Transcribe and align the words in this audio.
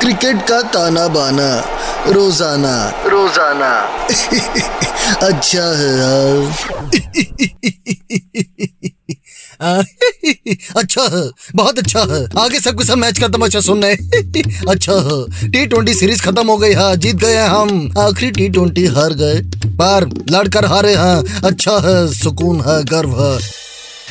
Cricket 0.00 0.36
का 0.48 0.60
ताना 0.62 1.06
बाना 1.08 1.48
रोज़ाना। 2.06 2.74
रोज़ाना। 3.06 3.70
अच्छा 5.26 5.64
है 5.78 5.90
यार। 5.98 6.38
अच्छा 10.76 11.02
है 11.02 11.22
बहुत 11.56 11.78
अच्छा 11.78 12.00
है। 12.00 12.24
आगे 12.38 12.60
सबके 12.60 12.84
सब 12.84 12.98
मैच 12.98 13.18
का 13.18 13.28
तमाशा 13.28 13.60
रहे 13.68 13.94
अच्छा 14.68 14.92
है। 14.92 15.50
टी 15.50 15.66
ट्वेंटी 15.66 15.94
सीरीज़ 15.94 16.22
खत्म 16.22 16.46
हो 16.48 16.56
गई 16.56 16.72
है 16.72 16.96
जीत 16.96 17.16
गए 17.16 17.36
हम। 17.46 17.92
आखिरी 17.98 18.30
टी 18.30 18.48
ट्वेंटी 18.48 18.86
हार 18.86 19.12
गए। 19.14 19.40
पर 19.80 20.10
लड़कर 20.30 20.64
हारे 20.64 20.94
हैं। 20.94 21.42
अच्छा 21.42 21.78
है 21.88 22.12
सुकून 22.14 22.60
है 22.60 22.84
गर्व 22.84 23.12
है। 23.22 23.38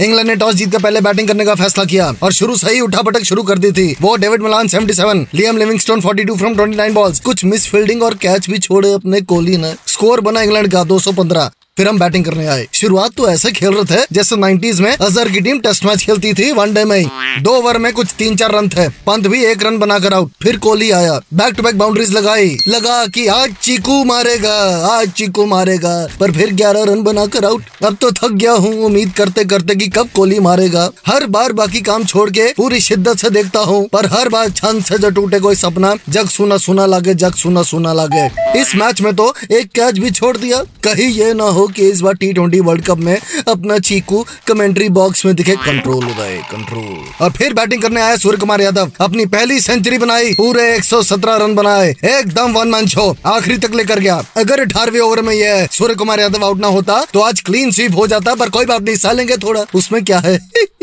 इंग्लैंड 0.00 0.28
ने 0.28 0.34
टॉस 0.36 0.54
जीतकर 0.54 0.82
पहले 0.82 1.00
बैटिंग 1.00 1.28
करने 1.28 1.44
का 1.44 1.54
फैसला 1.54 1.84
किया 1.84 2.12
और 2.22 2.32
शुरू 2.32 2.56
सही 2.56 2.80
उठा 2.80 3.02
पटक 3.02 3.24
शुरू 3.24 3.42
कर 3.42 3.58
दी 3.58 3.70
थी। 3.72 3.94
वो 4.02 4.14
David 4.16 4.42
Malan 4.42 4.68
77 4.68 5.26
Liam 5.34 5.56
Livingstone 5.56 6.00
42 6.00 6.38
from 6.38 6.54
29 6.54 6.92
balls. 6.92 7.20
कुछ 7.20 7.44
मिस 7.44 7.66
फील्डिंग 7.66 8.02
और 8.02 8.14
कैच 8.14 8.48
भी 8.50 8.58
छोड़े 8.58 8.92
अपने 8.92 9.20
कोहली 9.22 9.56
ने। 9.56 9.74
स्कोर 9.86 10.20
बना 10.20 10.42
इंग्लैंड 10.42 10.70
का 10.72 10.84
215 10.84 11.50
फिर 11.78 11.88
हम 11.88 11.98
बैटिंग 11.98 12.24
करने 12.24 12.46
आए। 12.46 12.66
शुरुआत 12.72 13.12
तो 13.16 13.28
ऐसे 13.28 13.50
खेल 13.52 13.74
रहे 13.74 13.84
थे, 13.84 14.06
जैसे 14.12 14.36
90s 14.36 14.80
में 14.80 14.90
अजहर 14.90 15.28
की 15.28 15.40
टीम 15.40 15.58
टेस्ट 15.60 15.84
मैच 15.84 16.02
खेलती 16.02 16.32
थी 16.32 16.50
वनडे 16.52 16.84
में 16.84 16.96
ही। 16.98 17.40
दो 17.42 17.50
ओवर 17.50 17.78
में 17.78 17.92
कुछ 17.92 18.12
तीन 18.18 18.36
चार 18.36 18.52
रन 18.52 18.68
थे। 18.68 18.88
पंत 19.06 19.26
भी 19.26 19.42
एक 19.44 19.62
रन 19.62 19.78
बनाकर 19.78 20.14
आउट 20.14 20.30
फिर 20.42 20.56
कोहली 20.56 20.90
आया। 20.90 21.18
बैक 21.34 21.54
टू 21.54 21.62
बैक 21.62 21.78
बाउंड्रीज 21.78 22.12
लगाई। 22.12 22.56
लगा 22.68 23.06
कि 23.06 23.26
आज 23.26 23.54
चीकू 23.62 24.04
मारेगा, 24.04 24.54
आज 24.88 25.10
चीकू 25.10 25.46
मारेगा। 25.46 25.96
पर 26.20 26.32
फिर 26.32 26.52
ग्यारह 26.52 26.84
रन 26.84 27.02
बनाकर 27.02 27.44
आउट 27.44 27.84
अब 27.84 27.96
तो 28.00 28.10
थक 28.12 28.32
गया 28.32 28.52
हूँ। 28.52 28.72
उम्मीद 28.84 29.12
करते 29.12 29.44
करते 29.44 29.74
की 29.74 29.88
कब 29.88 30.10
कोहली 30.14 30.38
मारेगा। 30.40 30.88
हर 31.06 31.26
बार 31.26 31.52
बाकी 31.52 31.80
काम 31.80 32.04
छोड़ 32.04 32.28
के 32.30 32.46
पूरी 32.52 32.80
शिद्दत 32.80 33.18
से 33.18 33.30
देखता 33.30 33.60
हूँ। 33.62 33.86
पर 33.88 34.06
हर 34.06 34.28
बार 34.28 34.50
छंद 34.52 34.84
से 34.84 34.98
जो 34.98 35.10
टूटे 35.10 35.40
कोई 35.40 35.54
सपना। 35.56 35.94
जग 36.08 36.28
सुना 36.28 36.56
सुना 36.58 36.86
लागे, 36.86 37.14
जग 37.14 37.34
सुना 37.34 37.62
सुना 37.64 37.92
लागे। 37.92 38.30
इस 38.60 38.74
मैच 38.76 39.00
में 39.00 39.14
तो 39.16 39.32
एक 39.52 39.70
कैच 39.74 39.98
भी 39.98 40.10
छोड़ 40.12 40.36
दिया। 40.36 40.62
कहीं 40.84 41.08
ये 41.08 41.32
ना 41.34 41.44
हो 41.44 41.63
कि 41.66 41.88
इस 41.88 42.00
बार 42.00 42.14
टी 42.14 42.32
ट्वेंटी 42.32 42.60
वर्ल्ड 42.60 42.84
कप 42.84 42.98
में 42.98 43.16
अपना 43.48 43.78
चीकू 43.78 44.24
कमेंट्री 44.46 44.88
बॉक्स 44.88 45.24
में 45.24 45.34
दिखे। 45.36 45.56
कंट्रोल 45.56 46.04
उदय 46.04 46.42
कंट्रोल 46.52 47.24
और 47.24 47.30
फिर 47.30 47.54
बैटिंग 47.54 47.82
करने 47.82 48.00
आया 48.00 48.16
सूर्य 48.16 48.38
कुमार 48.38 48.60
यादव। 48.60 48.92
अपनी 49.00 49.26
पहली 49.26 49.60
सेंचुरी 49.60 49.98
बनाई, 49.98 50.32
पूरे 50.34 50.76
117 50.76 51.36
रन 51.36 51.54
बनाए। 51.54 51.90
एकदम 52.04 52.52
वन 52.52 52.68
मैन 52.68 52.86
शो 52.86 53.16
आखिरी 53.26 53.58
तक 53.58 53.74
लेकर 53.74 53.98
गया। 53.98 54.22
अगर 54.36 54.60
अठारहवें 54.60 55.00
ओवर 55.00 55.22
में 55.22 55.34
यह 55.34 55.68
सूर्य 55.72 55.94
कुमार 55.94 56.20
यादव 56.20 56.44
आउट 56.44 56.58
ना 56.58 56.68
होता 56.68 57.04
तो 57.12 57.20
आज 57.20 57.40
क्लीन 57.40 57.70
स्वीप 57.70 57.96
हो 57.96 58.06
जाता, 58.06 58.34
पर 58.34 58.50
कोई 58.50 58.64
बात 58.64 58.82
नहीं, 58.82 58.96
सालेंगे 58.96 59.36
थोड़ा। 59.36 59.64
उसमें 59.74 60.04
क्या 60.04 60.18
है? 60.18 60.38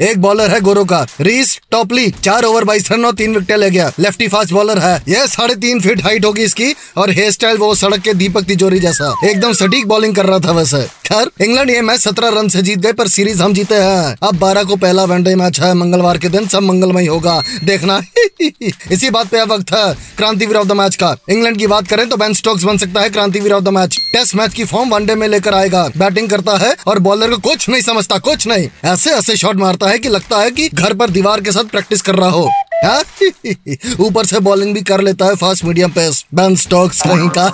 एक 0.00 0.14
बॉलर 0.16 0.50
है 0.50 0.60
गोरो 0.60 0.84
का। 0.84 1.06
रीस 1.20 1.60
टॉपली 1.70 2.10
चार 2.10 2.44
ओवर 2.44 2.64
बाईस 2.64 2.92
रन 2.92 3.04
और 3.04 3.14
तीन 3.14 3.36
विकेट 3.36 3.58
ले 3.58 3.70
गया। 3.70 3.92
लेफ्टी 3.98 4.28
फास्ट 4.28 4.52
बॉलर 4.52 4.78
है। 4.78 5.02
यह 5.08 5.26
साढ़े 5.26 5.54
तीन 5.54 5.80
फीट 5.80 6.02
हाइट 6.04 6.24
होगी 6.24 6.42
इसकी, 6.42 6.74
और 6.96 7.10
हेयर 7.10 7.30
स्टाइल 7.30 7.56
वो 7.56 7.74
सड़क 7.74 7.98
के 7.98 8.14
दीपक 8.14 8.42
तिजोरी 8.42 8.78
जैसा। 8.78 9.14
एकदम 9.24 9.52
सटीक 9.52 9.86
बॉलिंग 9.86 10.05
कर 10.14 10.26
रहा 10.26 10.38
था 10.38 10.52
वैसे। 10.52 10.82
खैर, 10.82 11.44
इंग्लैंड 11.44 11.70
ये 11.70 11.80
मैच 11.80 12.00
सत्रह 12.00 12.28
रन 12.28 12.48
से 12.48 12.62
जीत 12.62 12.78
गए, 12.78 12.92
पर 12.92 13.08
सीरीज़ 13.08 13.42
हम 13.42 13.54
जीते 13.54 13.74
हैं। 13.74 14.16
अब 14.22 14.36
बारह 14.36 14.64
को 14.64 14.76
पहला 14.76 15.04
वनडे 15.04 15.34
मैच 15.34 15.60
है, 15.60 15.74
मंगलवार 15.74 16.18
के 16.18 16.28
दिन 16.28 16.48
सब 16.48 16.62
मंगलमय 16.62 17.06
होगा। 17.06 17.42
देखना। 17.64 18.02
इसी 18.92 19.10
बात 19.10 19.26
पे 19.26 19.38
अब 19.38 19.52
वक्त 19.52 19.72
है 19.72 19.94
क्रांतिवीर 19.94 20.56
ऑफ़ 20.56 20.66
द 20.68 20.72
मैच 20.72 20.96
का। 20.96 21.16
इंग्लैंड 21.30 21.58
की 21.58 21.66
बात 21.66 21.88
करें 21.88 22.08
तो 22.08 22.16
बेन 22.16 22.34
स्टोक्स 22.34 22.62
बन 22.62 22.78
सकता 22.78 23.00
है 23.00 23.10
Krantiveer 23.10 23.52
of 23.52 23.64
the 23.64 23.68
match. 23.68 23.96
Test 24.12 24.34
match 24.34 24.54
की 24.54 24.64
फॉर्म 24.64 24.88
वनडे 24.88 25.14
में 25.14 25.28
लेकर 25.28 25.54
आएगा। 25.54 25.90
बैटिंग 25.96 26.28
करता 26.28 26.56
है 26.56 26.76
और 26.86 26.98
बॉलर 26.98 27.30
को 27.30 27.36
कुछ 27.36 27.68
नहीं 27.68 27.82
समझता, 27.82 28.18
कुछ 28.18 28.46
नहीं। 28.46 28.68
ऐसे 28.84 29.10
ऐसे 29.10 29.36
शॉट 29.36 29.56
मारता 29.56 29.88
है 29.88 29.98
की 29.98 30.08
लगता 30.08 30.38
है 30.38 30.50
की 30.50 30.68
घर 30.68 30.94
पर 30.94 31.10
दीवार 31.10 31.40
के 31.40 31.52
साथ 31.52 31.64
प्रैक्टिस 31.64 32.02
कर 32.02 32.14
रहा 32.14 32.30
हाँ? 32.30 32.65
ऊपर 34.00 34.26
से 34.26 34.38
बॉलिंग 34.40 34.72
भी 34.74 34.80
कर 34.82 35.00
लेता 35.00 35.26
है 35.26 35.34
fast 35.36 35.64
medium 35.64 35.90
pace 35.90 36.24
Ben 36.34 36.56
Stokes 36.56 37.00
कहीं 37.02 37.28
का। 37.38 37.46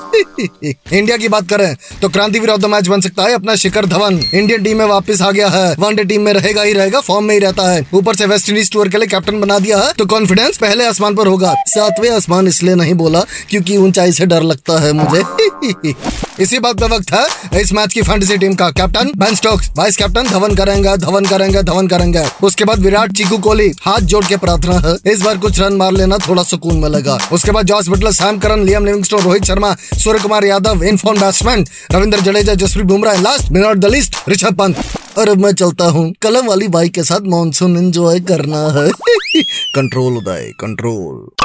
इंडिया 0.97 1.17
की 1.17 1.29
बात 1.29 1.49
करें 1.49 1.75
तो 2.03 2.09
क्रांतिवीर 2.09 2.51
ऑफ़ 2.51 2.61
द 2.61 2.67
मैच 2.67 2.89
बन 2.89 3.01
सकता 3.01 3.23
है 3.23 3.35
अपना 3.35 3.55
शिखर 3.55 3.87
धवन। 3.87 4.21
इंडियन 4.35 4.63
टीम 4.63 4.79
में 4.79 4.85
वापस 4.87 5.23
आ 5.23 5.31
गया 5.31 5.49
है। 5.49 5.75
वनडे 5.79 6.05
टीम 6.05 6.23
में 6.23 6.33
रहेगा 6.33 6.63
ही 6.63 6.73
रहेगा 6.73 7.01
फॉर्म 7.01 7.25
में 7.25 7.35
ही 7.35 7.41
रहता 7.41 7.71
है। 7.71 7.87
ऊपर 7.95 8.17
से 8.17 8.27
वेस्ट 8.27 8.49
इंडीज 8.49 8.71
टूर 8.73 8.89
के 8.89 8.99
लिए 8.99 9.09
कैप्टन 9.09 9.41
बना 9.41 9.59
दिया 9.59 9.79
है 9.79 9.93
तो 9.93 10.07
कॉन्फिडेंस 10.07 10.59
पहले 10.59 10.87
आसमान 10.87 11.15
पर 11.15 11.27
होगा। 11.27 11.55
सातवें 11.67 12.11
आसमान 12.11 12.49
इसलिए 12.49 12.75
नहीं 12.75 12.95
बोला, 12.95 13.21
क्योंकि 13.51 13.77
ऊंचाई 13.77 14.13
से 14.13 14.27
डर 14.27 14.43
लगता 14.43 14.81
है 14.81 14.93
मुझे। 14.93 15.23
इसी 16.43 16.59
बात 16.59 16.81
पे 16.81 16.87
वक्त 16.87 17.13
है। 17.13 17.61
इस 17.61 17.73
मैच 17.73 17.93
की 17.93 18.03
फैंटेसी 18.03 18.37
टीम 18.37 18.55
का 18.55 18.71
captain 18.71 19.11
Ben 19.17 19.35
Stokes 19.35 19.71
vice 19.77 19.97
captain 19.97 20.25
Dhawan 20.25 20.55
करेंगे 20.55 20.97
धवन 20.97 21.25
करेंगे 21.25 21.63
धवन 21.63 21.89
करेंगे। 21.89 22.25
उसके 22.43 22.65
बाद 22.65 22.79
विराट, 22.79 23.13
चीकू, 23.13 23.39
कोहली, 23.39 23.73
हाथ 23.83 24.01
जोड़ 24.01 24.25
के 24.25 24.37
प्रार्थना 24.37 24.79
है। 24.89 25.13
इस 25.13 25.23
बार 25.23 25.39
कुछ 25.39 25.61
रन 25.61 25.73
मार 25.73 25.93
लेना 25.93 26.19
थोड़ा 26.19 26.43
सुकून 26.43 26.77
मिलेगा। 26.77 27.19
उसके 27.33 27.51
बाद 27.51 27.67
Jos 27.67 27.89
Buttler 27.89 28.13
Sam 28.13 28.39
Curran 28.39 28.65
Liam 28.65 28.87
Livingstone 28.87 29.21
Rohit 29.21 29.45
Sharma 29.45 29.75
Surya 29.75 30.19
Kumar 30.19 30.45
Yadav 30.45 30.83
in 30.85 30.97
form 30.97 31.21
batsman 31.21 31.67
Ravindra 31.93 32.21
Jadeja, 32.21 32.55
Jasprit 32.55 32.87
Bumrah 32.87 33.21
last 33.21 33.53
not 33.53 33.77
the 33.77 33.85
least 33.85 34.17
Rishabh 34.29 34.55
Pant. 34.55 34.77
और 35.19 35.29
अब 35.29 35.37
मैं 35.37 35.53
चलता 35.53 35.85
हूँ। 35.85 36.13
कलम 36.23 36.47
वाली 36.47 36.69
बाइक 36.69 36.93
के 36.93 37.03
साथ 37.03 37.21
मानसून 37.27 37.77
एंजॉय 37.77 38.21
करना 38.21 38.81
है। 38.81 38.91
कंट्रोल 39.75 40.17
उदय 40.17 40.53
कंट्रोल 40.61 41.45